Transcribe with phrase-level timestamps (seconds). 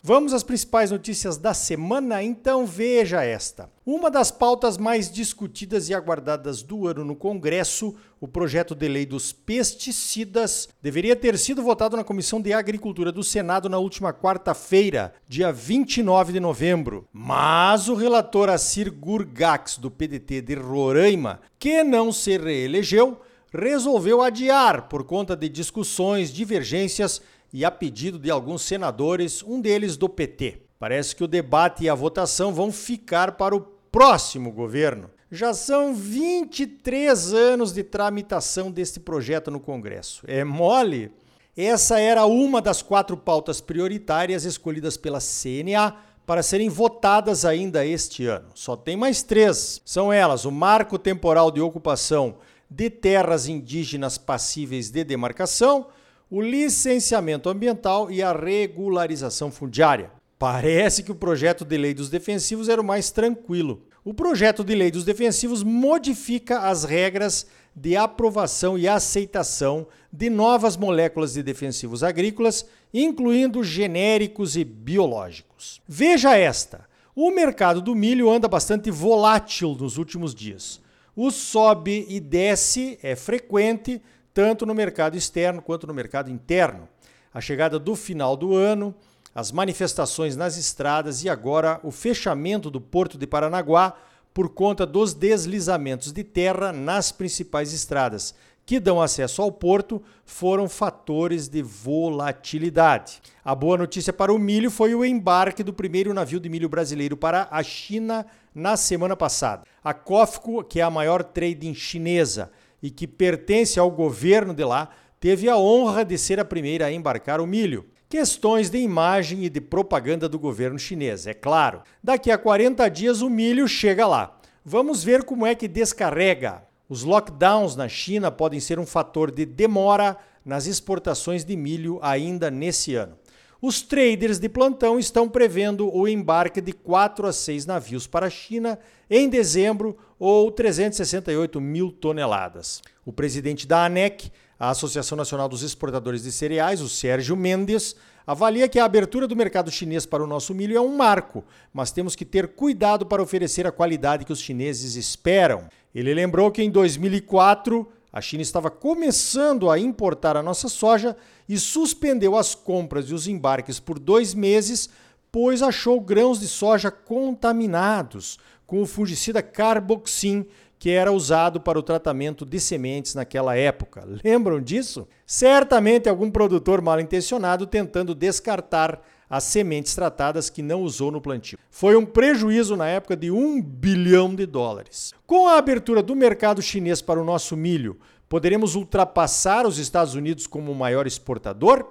[0.00, 2.22] Vamos às principais notícias da semana?
[2.22, 3.68] Então veja esta.
[3.84, 9.04] Uma das pautas mais discutidas e aguardadas do ano no Congresso, o projeto de lei
[9.04, 15.12] dos pesticidas, deveria ter sido votado na Comissão de Agricultura do Senado na última quarta-feira,
[15.26, 17.08] dia 29 de novembro.
[17.12, 23.20] Mas o relator Assir Gurgax, do PDT de Roraima, que não se reelegeu,
[23.52, 27.20] resolveu adiar por conta de discussões, divergências
[27.52, 30.62] e a pedido de alguns senadores, um deles do PT.
[30.78, 35.10] Parece que o debate e a votação vão ficar para o próximo governo.
[35.30, 40.22] Já são 23 anos de tramitação deste projeto no Congresso.
[40.26, 41.12] É mole?
[41.56, 48.26] Essa era uma das quatro pautas prioritárias escolhidas pela CNA para serem votadas ainda este
[48.26, 48.50] ano.
[48.54, 49.82] Só tem mais três.
[49.84, 52.36] São elas: o marco temporal de ocupação
[52.70, 55.86] de terras indígenas passíveis de demarcação,
[56.30, 60.10] o licenciamento ambiental e a regularização fundiária.
[60.38, 63.82] Parece que o projeto de lei dos defensivos era o mais tranquilo.
[64.04, 70.76] O projeto de lei dos defensivos modifica as regras de aprovação e aceitação de novas
[70.76, 75.80] moléculas de defensivos agrícolas, incluindo genéricos e biológicos.
[75.86, 80.80] Veja esta: o mercado do milho anda bastante volátil nos últimos dias.
[81.16, 84.00] O sobe e desce é frequente,
[84.32, 86.88] tanto no mercado externo quanto no mercado interno.
[87.32, 88.94] A chegada do final do ano,
[89.34, 93.94] as manifestações nas estradas e agora o fechamento do Porto de Paranaguá
[94.32, 98.34] por conta dos deslizamentos de terra nas principais estradas
[98.68, 103.18] que dão acesso ao porto foram fatores de volatilidade.
[103.42, 107.16] A boa notícia para o milho foi o embarque do primeiro navio de milho brasileiro
[107.16, 109.62] para a China na semana passada.
[109.82, 112.50] A COFCO, que é a maior trading chinesa,
[112.82, 114.90] e que pertence ao governo de lá,
[115.20, 117.86] teve a honra de ser a primeira a embarcar o milho.
[118.08, 121.82] Questões de imagem e de propaganda do governo chinês, é claro.
[122.02, 124.38] Daqui a 40 dias o milho chega lá.
[124.64, 126.62] Vamos ver como é que descarrega.
[126.88, 132.50] Os lockdowns na China podem ser um fator de demora nas exportações de milho ainda
[132.50, 133.18] nesse ano.
[133.60, 138.30] Os traders de plantão estão prevendo o embarque de 4 a 6 navios para a
[138.30, 138.78] China
[139.10, 142.82] em dezembro ou 368 mil toneladas.
[143.04, 147.94] O presidente da ANEC, a Associação Nacional dos Exportadores de Cereais, o Sérgio Mendes,
[148.26, 151.92] avalia que a abertura do mercado chinês para o nosso milho é um marco, mas
[151.92, 155.68] temos que ter cuidado para oferecer a qualidade que os chineses esperam.
[155.94, 161.16] Ele lembrou que em 2004 a China estava começando a importar a nossa soja
[161.48, 164.90] e suspendeu as compras e os embarques por dois meses,
[165.30, 170.46] pois achou grãos de soja contaminados com o fungicida Carboxin,
[170.78, 174.06] que era usado para o tratamento de sementes naquela época.
[174.22, 175.08] Lembram disso?
[175.26, 181.58] Certamente algum produtor mal intencionado tentando descartar as sementes tratadas que não usou no plantio.
[181.70, 185.14] Foi um prejuízo na época de um bilhão de dólares.
[185.26, 187.98] Com a abertura do mercado chinês para o nosso milho,
[188.28, 191.88] poderemos ultrapassar os Estados Unidos como o maior exportador?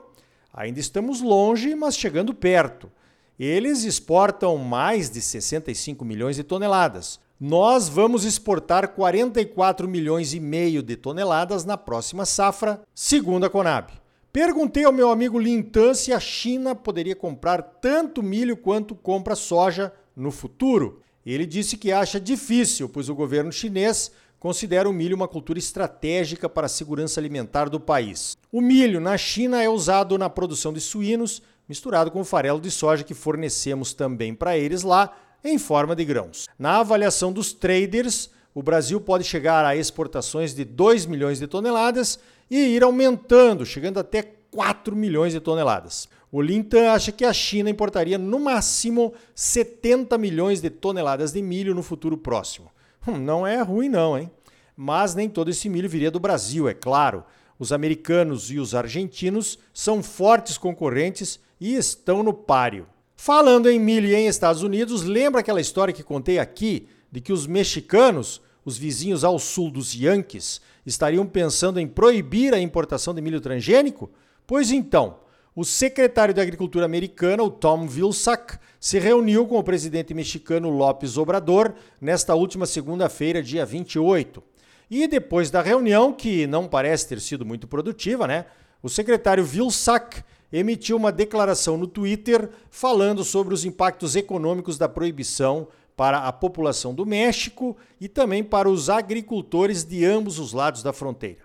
[0.54, 2.92] Ainda estamos longe, mas chegando perto.
[3.40, 7.20] Eles exportam mais de 65 milhões de toneladas.
[7.40, 13.92] Nós vamos exportar 44 milhões e meio de toneladas na próxima safra, segundo a Conab.
[14.34, 19.94] Perguntei ao meu amigo Lintan se a China poderia comprar tanto milho quanto compra soja
[20.16, 21.04] no futuro.
[21.24, 26.50] Ele disse que acha difícil, pois o governo chinês considera o milho uma cultura estratégica
[26.50, 28.36] para a segurança alimentar do país.
[28.52, 32.72] O milho na China é usado na produção de suínos, misturado com o farelo de
[32.72, 36.48] soja que fornecemos também para eles lá, em forma de grãos.
[36.58, 42.20] Na avaliação dos traders, o Brasil pode chegar a exportações de 2 milhões de toneladas
[42.50, 46.10] e ir aumentando, chegando até 4 milhões de toneladas.
[46.32, 51.74] O Lintan acha que a China importaria no máximo 70 milhões de toneladas de milho
[51.74, 52.70] no futuro próximo.
[53.08, 54.30] Hum, não é ruim não, hein?
[54.76, 57.24] Mas nem todo esse milho viria do Brasil, é claro.
[57.58, 62.88] Os americanos e os argentinos são fortes concorrentes e estão no páreo.
[63.16, 67.34] Falando em milho e em Estados Unidos, lembra aquela história que contei aqui de que
[67.34, 73.22] os mexicanos, os vizinhos ao sul dos Yankees, estariam pensando em proibir a importação de
[73.22, 74.10] milho transgênico?
[74.46, 75.18] Pois então,
[75.56, 81.18] o secretário de Agricultura americano, o Tom Vilsack, se reuniu com o presidente mexicano López
[81.18, 84.44] Obrador nesta última segunda-feira, dia 28.
[84.90, 88.46] E depois da reunião, que não parece ter sido muito produtiva, né?
[88.84, 95.68] O secretário Vilsack emitiu uma declaração no Twitter falando sobre os impactos econômicos da proibição
[95.96, 100.94] para a população do México e também para os agricultores de ambos os lados da
[100.94, 101.40] fronteira.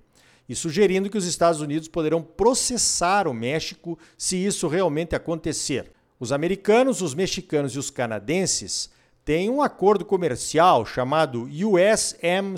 [0.48, 5.90] E sugerindo que os Estados Unidos poderão processar o México se isso realmente acontecer.
[6.20, 8.90] Os americanos, os mexicanos e os canadenses
[9.24, 12.52] têm um acordo comercial chamado USMCA,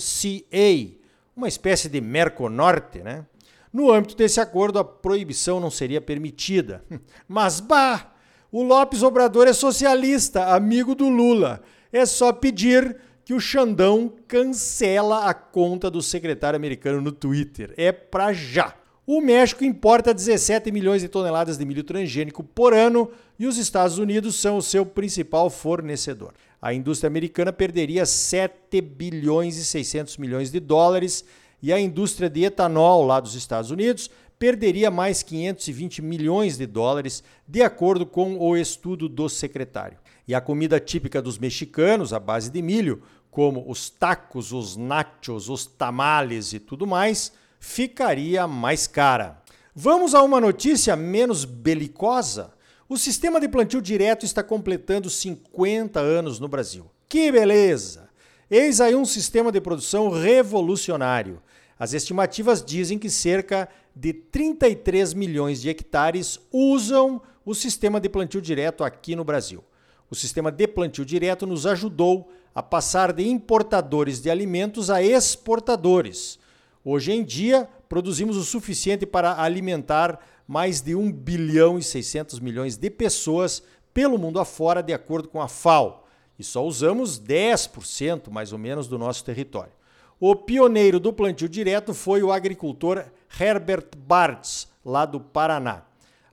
[1.37, 3.25] uma espécie de Merconorte, né?
[3.75, 6.85] No âmbito desse acordo, a proibição não seria permitida.
[7.27, 8.13] Mas, bah!
[8.53, 11.61] O Lopes Obrador é socialista, amigo do Lula.
[11.93, 17.75] É só pedir que o Xandão cancela a conta do secretário americano no Twitter.
[17.77, 18.77] É pra já.
[19.05, 23.99] O México importa 17 milhões de toneladas de milho transgênico por ano e os Estados
[23.99, 26.33] Unidos são o seu principal fornecedor.
[26.63, 31.25] A indústria americana perderia 7 bilhões e 600 milhões de dólares
[31.65, 37.25] e a indústria de etanol lá dos Estados Unidos perderia mais 520 milhões de dólares,
[37.49, 39.97] de acordo com o estudo do secretário.
[40.29, 45.49] E a comida típica dos mexicanos, à base de milho, como os tacos, os nachos,
[45.49, 49.43] os tamales e tudo mais, ficaria mais cara.
[49.75, 52.53] Vamos a uma notícia menos belicosa?
[52.87, 56.91] O sistema de plantio direto está completando 50 anos no Brasil.
[57.09, 58.11] Que beleza!
[58.51, 61.41] Eis aí um sistema de produção revolucionário
[61.79, 68.41] as estimativas dizem que cerca de 33 milhões de hectares usam o sistema de plantio
[68.41, 69.63] direto aqui no Brasil.
[70.09, 76.39] O sistema de plantio direto nos ajudou a passar de importadores de alimentos a exportadores.
[76.85, 82.77] Hoje em dia, produzimos o suficiente para alimentar mais de 1 bilhão e 600 milhões
[82.77, 83.63] de pessoas
[83.93, 86.04] pelo mundo afora, de acordo com a FAO.
[86.39, 89.73] E só usamos 10% mais ou menos do nosso território.
[90.19, 93.05] O pioneiro do plantio direto foi o agricultor
[93.39, 95.83] Herbert Bartz, lá do Paraná.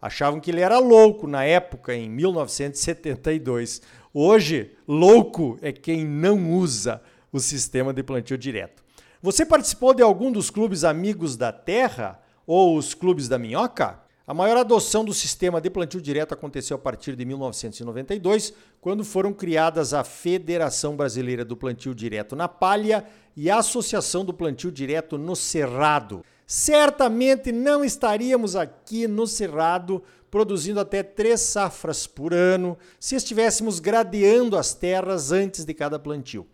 [0.02, 3.82] Achavam que ele era louco na época, em 1972.
[4.14, 7.02] Hoje, louco é quem não usa
[7.32, 8.84] o sistema de plantio direto.
[9.22, 14.00] Você participou de algum dos clubes Amigos da Terra ou os clubes da Minhoca?
[14.26, 19.34] A maior adoção do sistema de plantio direto aconteceu a partir de 1992, quando foram
[19.34, 23.04] criadas a Federação Brasileira do Plantio Direto na Palha
[23.36, 26.24] e a Associação do Plantio Direto no Cerrado.
[26.46, 34.56] Certamente não estaríamos aqui no Cerrado produzindo até três safras por ano se estivéssemos gradeando
[34.56, 36.48] as terras antes de cada plantio.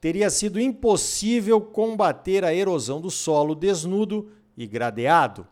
[0.00, 5.46] Teria sido impossível combater a erosão do solo desnudo e gradeado.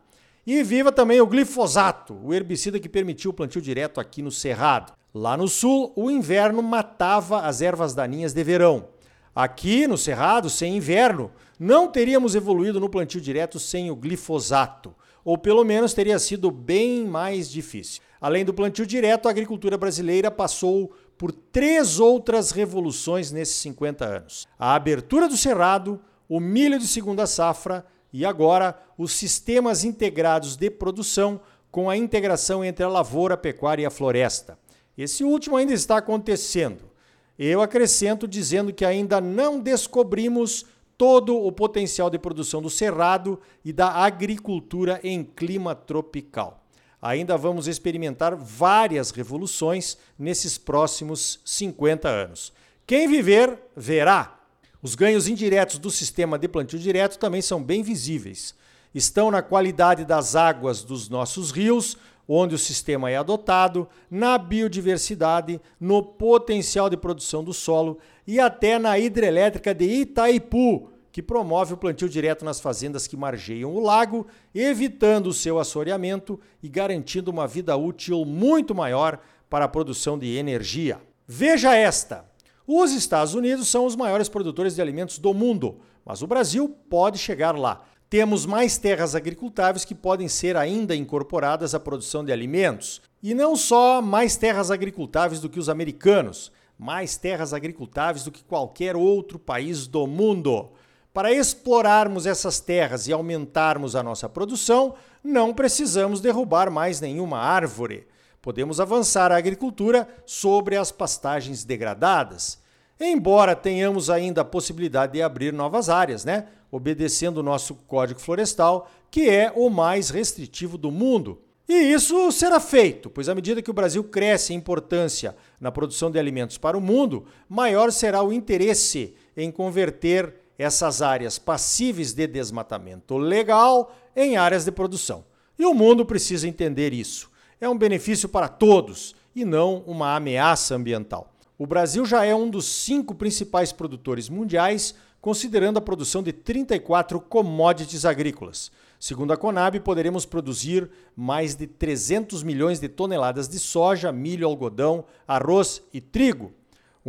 [0.46, 4.92] E viva também o glifosato, o herbicida que permitiu o plantio direto aqui no Cerrado.
[5.14, 8.88] Lá no sul, o inverno matava as ervas daninhas de verão.
[9.34, 14.94] Aqui no Cerrado, sem inverno, não teríamos evoluído no plantio direto sem o glifosato,
[15.25, 18.02] ou pelo menos teria sido bem mais difícil.
[18.20, 24.48] Além do plantio direto, a agricultura brasileira passou por três outras revoluções nesses 50 anos:
[24.58, 30.70] a abertura do cerrado, o milho de segunda safra e agora os sistemas integrados de
[30.70, 31.40] produção
[31.70, 34.58] com a integração entre a lavoura, a pecuária e a floresta.
[34.96, 36.90] Esse último ainda está acontecendo.
[37.38, 40.67] Eu acrescento dizendo que ainda não descobrimos
[40.98, 46.62] todo o potencial de produção do cerrado e da agricultura em clima tropical.
[47.00, 52.52] Ainda vamos experimentar várias revoluções nesses próximos 50 anos.
[52.86, 54.40] Quem viver, verá.
[54.82, 58.55] Os ganhos indiretos do sistema de plantio direto também são bem visíveis.
[58.94, 65.60] Estão na qualidade das águas dos nossos rios, onde o sistema é adotado, na biodiversidade,
[65.79, 71.77] no potencial de produção do solo e até na hidrelétrica de Itaipu, que promove o
[71.77, 77.46] plantio direto nas fazendas que margeiam o lago, evitando o seu assoreamento e garantindo uma
[77.46, 79.19] vida útil muito maior
[79.51, 81.01] para a produção de energia.
[81.27, 82.30] Veja esta!
[82.72, 87.19] Os Estados Unidos são os maiores produtores de alimentos do mundo, mas o Brasil pode
[87.19, 87.82] chegar lá.
[88.08, 93.03] Temos mais terras agricultáveis que podem ser ainda incorporadas à produção de alimentos.
[93.20, 98.44] E não só mais terras agricultáveis do que os americanos, mais terras agricultáveis do que
[98.44, 100.70] qualquer outro país do mundo.
[101.12, 108.06] Para explorarmos essas terras e aumentarmos a nossa produção, não precisamos derrubar mais nenhuma árvore
[108.43, 112.59] podemos avançar a agricultura sobre as pastagens degradadas.
[112.99, 116.49] Embora tenhamos ainda a possibilidade de abrir novas áreas, né?
[116.70, 121.43] obedecendo o nosso Código Florestal, que é o mais restritivo do mundo.
[121.69, 126.11] E isso será feito, pois à medida que o Brasil cresce em importância na produção
[126.11, 132.27] de alimentos para o mundo, maior será o interesse em converter essas áreas passíveis de
[132.27, 135.25] desmatamento legal em áreas de produção.
[135.59, 137.30] E o mundo precisa entender isso.
[137.60, 141.31] É um benefício para todos e não uma ameaça ambiental.
[141.58, 147.20] O Brasil já é um dos cinco principais produtores mundiais, considerando a produção de 34
[147.20, 148.72] commodities agrícolas.
[148.98, 155.05] Segundo a Conab, poderemos produzir mais de 300 milhões de toneladas de soja, milho, algodão,
[155.29, 156.52] arroz e trigo,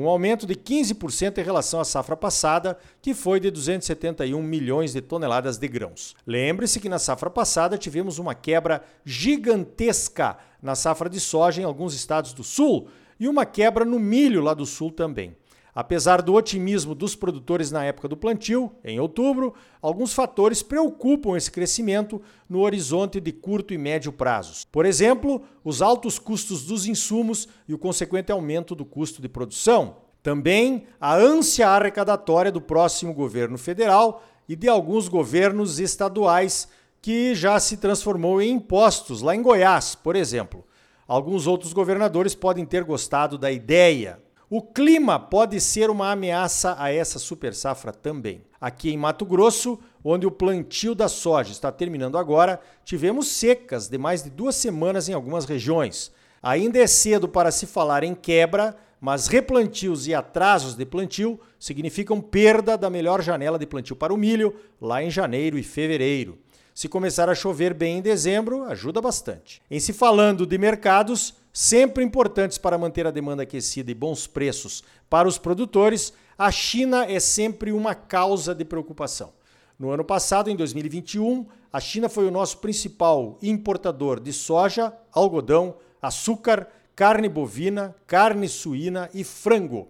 [0.01, 5.01] um aumento de 15% em relação à safra passada, que foi de 271 milhões de
[5.01, 6.15] toneladas de grãos.
[6.25, 11.93] Lembre-se que na safra passada tivemos uma quebra gigantesca na safra de soja em alguns
[11.93, 12.88] estados do sul
[13.20, 15.36] e uma quebra no milho lá do sul também.
[15.74, 21.50] Apesar do otimismo dos produtores na época do plantio, em outubro, alguns fatores preocupam esse
[21.50, 24.66] crescimento no horizonte de curto e médio prazos.
[24.66, 29.96] Por exemplo, os altos custos dos insumos e o consequente aumento do custo de produção.
[30.22, 36.68] Também a ânsia arrecadatória do próximo governo federal e de alguns governos estaduais,
[37.01, 40.63] que já se transformou em impostos, lá em Goiás, por exemplo.
[41.08, 44.20] Alguns outros governadores podem ter gostado da ideia.
[44.53, 48.41] O clima pode ser uma ameaça a essa super safra também.
[48.60, 53.98] Aqui em Mato Grosso, onde o plantio da soja está terminando agora, tivemos secas de
[53.98, 56.12] mais de duas semanas em algumas regiões.
[56.43, 62.20] Ainda é cedo para se falar em quebra, mas replantios e atrasos de plantio significam
[62.20, 66.38] perda da melhor janela de plantio para o milho, lá em janeiro e fevereiro.
[66.74, 69.62] Se começar a chover bem em dezembro, ajuda bastante.
[69.72, 74.84] Em se falando de mercados, sempre importantes para manter a demanda aquecida e bons preços
[75.10, 79.34] para os produtores, a China é sempre uma causa de preocupação.
[79.77, 85.75] No ano passado, em 2021, a China foi o nosso principal importador de soja, algodão,
[86.01, 89.88] açúcar, carne bovina, carne suína e frango.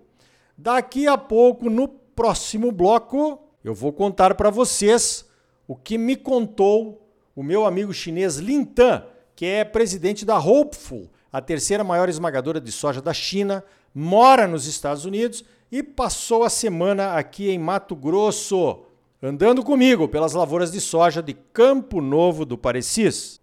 [0.58, 5.26] Daqui a pouco, no próximo bloco, eu vou contar para vocês
[5.68, 11.10] o que me contou o meu amigo chinês Lin Tan, que é presidente da Hopeful,
[11.32, 13.64] a terceira maior esmagadora de soja da China,
[13.96, 18.80] mora nos Estados Unidos e passou a semana aqui em Mato Grosso,
[19.24, 23.40] andando comigo pelas lavouras de soja de Campo Novo do Parecis.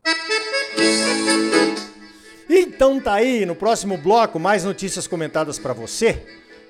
[2.51, 6.27] Então tá aí, no próximo bloco, mais notícias comentadas para você.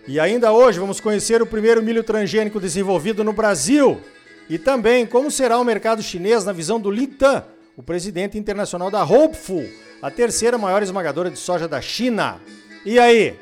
[0.06, 4.00] E ainda hoje vamos conhecer o primeiro milho transgênico desenvolvido no Brasil.
[4.48, 7.44] E também como será o mercado chinês na visão do Tan,
[7.76, 9.66] o presidente internacional da Hopeful
[10.02, 12.40] a terceira maior esmagadora de soja da China.
[12.84, 13.38] E aí,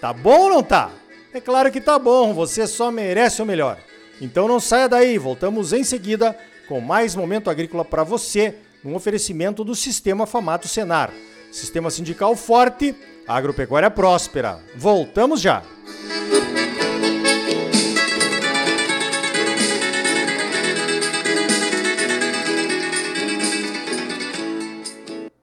[0.00, 0.90] tá bom ou não tá?
[1.32, 3.78] É claro que tá bom, você só merece o melhor.
[4.20, 6.36] Então não saia daí, voltamos em seguida
[6.68, 8.54] com mais momento agrícola para você,
[8.84, 11.10] num oferecimento do Sistema Famato Senar.
[11.50, 12.94] Sistema sindical forte,
[13.26, 14.60] agropecuária próspera.
[14.76, 15.62] Voltamos já.